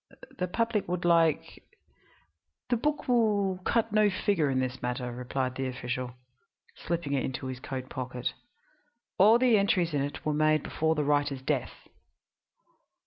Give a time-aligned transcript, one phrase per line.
[0.39, 1.63] The public would like"
[2.71, 6.15] "The book will cut no figure in this matter," replied the official,
[6.75, 8.33] slipping it into his coat pocket;
[9.19, 11.87] "all the entries in it were made before the writer's death."